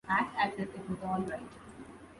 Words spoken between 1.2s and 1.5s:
right!